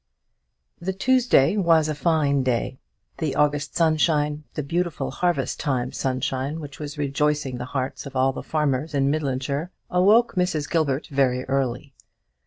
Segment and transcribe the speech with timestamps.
[0.79, 2.79] The Tuesday was a fine day.
[3.19, 8.33] The August sunshine the beautiful harvest time sunshine which was rejoicing the hearts of all
[8.33, 10.67] the farmers in Midlandshire awoke Mrs.
[10.67, 11.93] Gilbert very early.